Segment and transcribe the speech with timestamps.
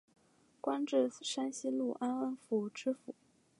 [0.59, 3.13] 官至山西潞安府知府。